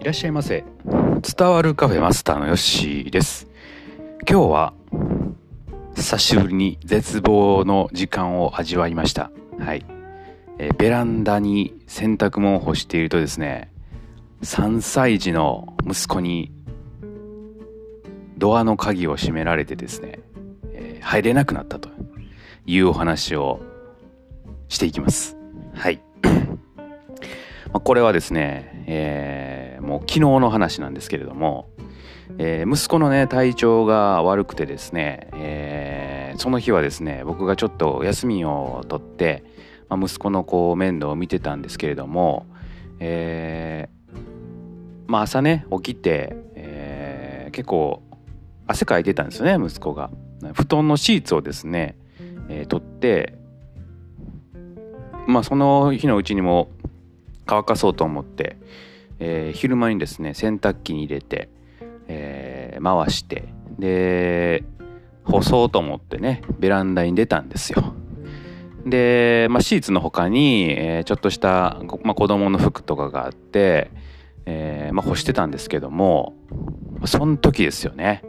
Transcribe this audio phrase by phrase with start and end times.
[0.00, 0.64] いらっしゃいませ。
[1.36, 3.48] 伝わるカフェマスターのヨッシーです。
[4.30, 4.72] 今日は
[5.96, 9.32] 久しぶりに絶望の時間を味わいました。
[9.58, 9.84] はい。
[10.58, 13.72] えベランダに洗濯物を干しているとですね
[14.42, 16.52] 3歳児の息子に
[18.36, 20.20] ドアの鍵を閉められてですね、
[20.72, 21.88] えー、入れなくなったと
[22.66, 23.60] いうお話を
[24.68, 25.36] していきます。
[25.74, 26.00] はい。
[27.72, 31.68] まこれはですね、えー、もう昨日の話なんですけれども、
[32.38, 39.44] えー、息子のね体調が悪くてですね、えー、その日はですね僕がちょっと休みを取って、
[39.88, 42.46] まあ、息子のこう面倒を見てたんですけれども、
[43.00, 44.18] えー、
[45.06, 48.02] まあ朝ね起きて、え、結構
[48.66, 50.10] 汗かいてたんですよね息子が。
[50.54, 51.96] 布団のシーツをですね、
[52.48, 53.34] え、取って
[55.28, 56.70] まあその日のうちにも
[57.44, 58.56] 乾かそうと思って、
[59.20, 61.48] えー、昼間にですね洗濯機に入れて、
[62.06, 64.64] えー、回してで
[65.24, 67.94] 干そうと思ってねベランダに出たんですよ。
[68.86, 73.90] で、まあ、シーツの他に、えー、ちょっとした、まあ、子供の服とかがあって、
[74.46, 76.34] えーまあ、干してたんですけども
[77.04, 78.24] その時ですよね、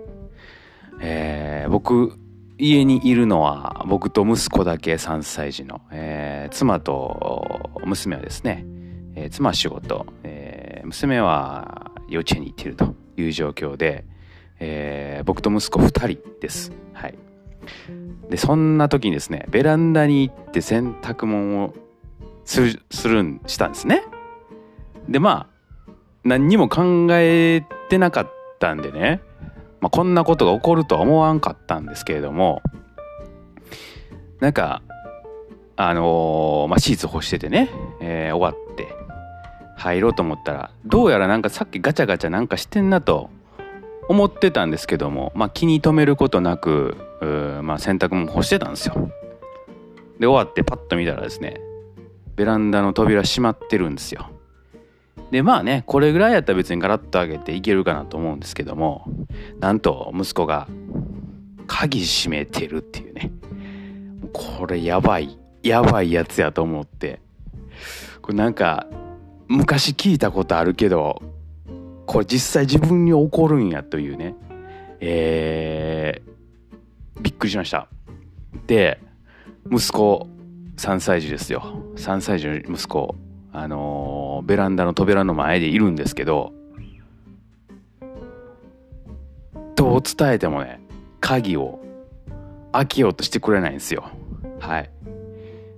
[0.99, 2.17] えー、僕
[2.57, 8.65] 家にいるのは僕と息子だけ3歳児の、えー、妻と娘はですね
[9.19, 10.05] えー、妻仕事、
[10.89, 14.05] 娘は幼稚園に行っているという状況で、
[14.59, 16.71] えー、僕と息子2人です。
[16.93, 17.15] はい。
[18.29, 21.75] で、そんな時にですね、ベランダに行って洗濯物を
[22.43, 24.03] する、するん、したんですね。
[25.07, 25.47] で、ま
[25.87, 25.91] あ、
[26.23, 29.21] 何にも考えてなかったんでね、
[29.81, 32.61] まあ、こんなことが起こるとは思わんかったんですけれども、
[34.39, 34.81] なんか、
[35.75, 37.69] あのー、まあ、シーツ干しててね、
[38.01, 38.68] えー、終わって、
[39.79, 43.29] 入ろうと思ったらどうやらなんかさっきガチャガチャなんかしてんなと
[44.07, 46.97] 思ってたんですけども、まあ、気に留めることなく、
[47.63, 49.11] まあ、洗濯物干してたんですよ。
[50.19, 51.61] で終わってパッと見たらですね
[52.35, 54.29] ベランダの扉閉まってるんですよ。
[55.31, 59.05] でまあねこれぐらいやったら別にガラッと開けていけるかなと思うんですけども
[59.59, 60.67] なんと息子が
[61.67, 63.31] 鍵閉めてるっていうね
[64.33, 67.21] これやばいやばいやつやと思って
[68.21, 68.87] これなんか
[69.49, 71.23] 昔聞いたことあるけど
[72.05, 74.35] これ実際自分に起こるんやというね。
[74.99, 77.87] えー、びっくりしました。
[78.67, 78.99] で
[79.71, 80.27] 息子
[80.77, 81.83] 3歳児ですよ。
[81.95, 83.15] 3歳児の息子
[83.51, 86.53] あのー、ベランダの扉の前でいるんですけど
[89.75, 90.79] どう伝えてもね
[91.19, 91.79] 鍵を
[92.71, 94.11] 開けようとしてくれないんですよ。
[94.59, 94.91] はい。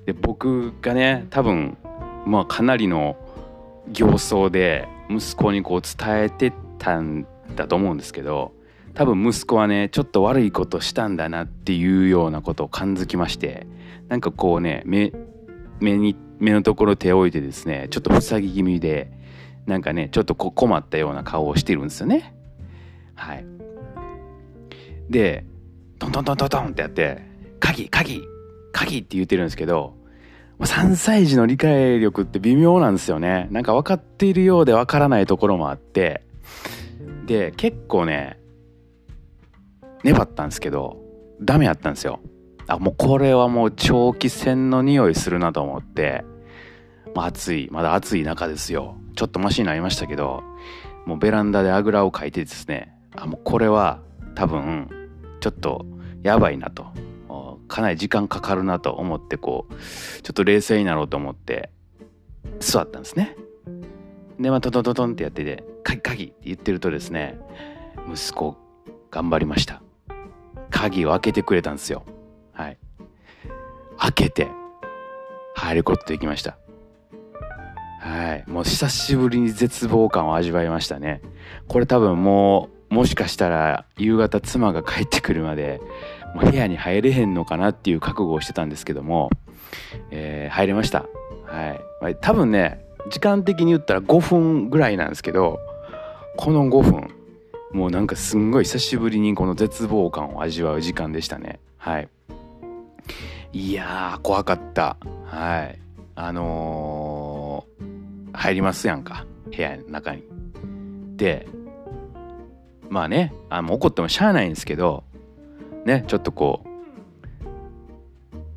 [0.05, 1.77] で僕がね多分
[2.25, 3.15] まあかなりの
[3.93, 8.53] 形相で息子にこう伝えてたんだと思うんですけど
[8.93, 13.67] 多分息子はねちょっと悪いことしたんだなっていうようなことを感づきまして
[14.09, 15.13] なんかこうね目
[15.79, 19.11] 目に目のところ手を置いてですねちょっと塞ぎ気味で
[19.65, 22.35] なんかねちょっとこ困ったような顔をしてるんですよね。
[23.15, 23.45] はい、
[25.09, 25.45] で
[25.99, 27.21] トントントントントンってやって
[27.59, 28.23] 「鍵鍵
[28.73, 29.95] 鍵!」って言ってるんですけど
[30.65, 33.47] 3歳児の理解力って微妙なんですよね。
[33.51, 36.23] なんか分かっているようで分からないところもあって、
[37.25, 38.39] で、結構ね、
[40.03, 40.97] 粘ったんですけど、
[41.41, 42.19] ダメやったんですよ。
[42.67, 46.23] あ、もうこれはもう長期戦の匂いするなと思って、
[47.15, 48.97] まあ暑い、まだ暑い中ですよ。
[49.15, 50.43] ちょっとマシになりましたけど、
[51.05, 53.99] もうベランダであぐらをかいてですね、あ、もうこれは
[54.35, 54.87] 多分、
[55.39, 55.85] ちょっと
[56.23, 56.85] やばいなと。
[57.71, 59.73] かなり時間かかるなと思ってこう
[60.21, 61.71] ちょっと冷静になろうと思って
[62.59, 63.37] 座ったんですね。
[64.39, 67.39] でまあトトトトンってやってて「鍵鍵」って言ってるとですね
[68.11, 68.57] 息子
[69.09, 69.81] 頑張りました。
[70.69, 72.03] 鍵を開けてくれたんですよ。
[72.51, 72.77] はい。
[73.97, 74.49] 開けて
[75.55, 76.57] 入ることできました。
[78.01, 78.43] はい。
[78.47, 81.21] もう久しぶりに絶望感を味わいましたね。
[81.69, 85.79] これ多分もうもしかしたら夕方妻が帰ってくるまで
[86.35, 89.29] もう部屋に入れへんのかなっていう覚悟をしてたんですけども、
[90.11, 91.05] えー、入れました。
[91.45, 92.15] はいま。
[92.19, 95.59] 多分ね、時間的に言ったら5分ぐらいなんですけど、
[96.37, 97.07] この5分、
[97.73, 101.59] もうなんかすんごい久しぶりにこの絶望感を味わう時間でしたね。
[101.77, 102.09] はい。
[103.53, 104.97] いやー、怖かった。
[105.25, 105.79] はい。
[106.15, 109.25] あのー、入りますやんか。
[109.55, 110.23] 部屋の中に。
[111.17, 111.47] で、
[112.89, 115.03] まあね、あもう怒ってもしゃあないんですけど、
[115.85, 116.69] ねちょっとこう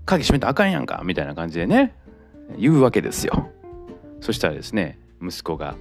[0.04, 1.94] 鍵閉めたらあかんやんかみたいな感じでね
[2.58, 3.48] 言うわけですよ
[4.20, 5.76] そしたらですね息子が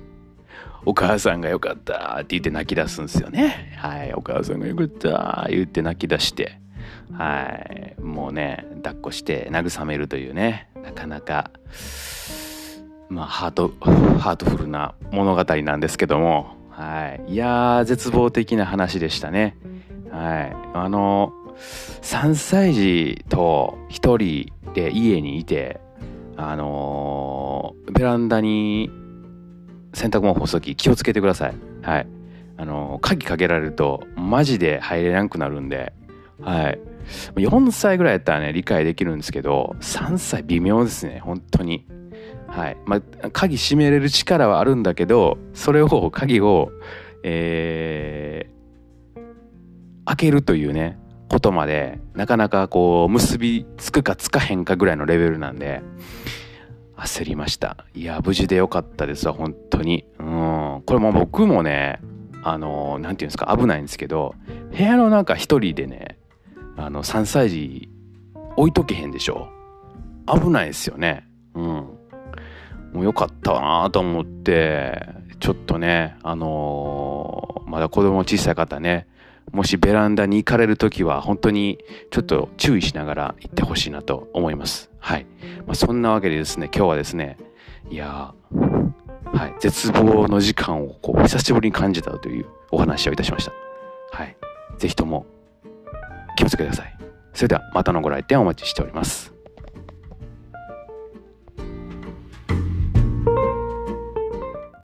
[0.86, 3.74] お母さんがよかったって言って泣き出すんですよね。
[3.78, 4.14] はい。
[4.14, 6.60] お母さんがよかった言って泣き出して、
[7.14, 7.44] は
[7.98, 8.02] い。
[8.02, 11.52] もうね、抱っこして慰めるというね、なかなか、
[13.10, 13.74] まあ、ハート、
[14.20, 17.34] ハートフルな物語なんですけども、はい。
[17.34, 19.56] いやー、絶望的な話でしたね。
[20.14, 20.56] はい。
[20.76, 21.34] あの、
[22.02, 25.82] 3歳児と1人で家にいて、
[26.38, 28.92] あの、ベランダに
[29.94, 31.56] 洗濯物干す時気をつけてください。
[31.82, 32.08] はい。
[32.58, 35.94] あの、鍵かけられるとマジで入れなくなるんで、
[36.40, 36.80] はい。
[37.36, 41.88] 4歳ぐらいやったらね、理解できるんですけど、3歳微妙ですね、本当に。
[42.48, 42.78] はい。
[42.86, 46.72] まあ、鍵閉めれる力はあるんだけど、それを、鍵を、
[47.24, 48.54] えー、
[50.06, 50.98] 開けるというね、
[51.30, 55.82] ことまで、なかなかこう、結びつくかつかへんかぐらいのレベルなんで、
[56.96, 57.86] 焦りました。
[57.94, 60.06] いや、無事でよかったですわ、本当に。
[60.20, 60.84] うん。
[60.86, 62.00] これも僕もね、
[62.44, 64.36] あの、なんていうんですか、危ないんですけど、
[64.76, 66.18] 部屋の中一人でね、
[66.78, 67.90] あの、3歳児
[68.56, 69.50] 置いとけへんでしょ。
[70.28, 71.28] 危ないですよね。
[71.56, 71.64] うん。
[71.64, 75.08] もうよかったなと思って、
[75.40, 79.08] ちょっとね、あのー、まだ子供小さい方ね、
[79.54, 81.78] もしベランダに行かれる時は本当に
[82.10, 84.90] ちょっと注意しながら行ってほしいなと思います。
[85.00, 85.28] はい。
[85.68, 87.38] まあ、そんなわけでですね、今日はですね、
[87.90, 88.34] いや
[89.34, 93.52] はい、絶望の時間をこう久しぶりに感じたというお話をいたしました。
[94.12, 94.36] はい。
[94.78, 95.26] ぜひとも
[96.36, 96.98] 気をつけください。
[97.34, 99.33] それではまたのご来店お待ちしております。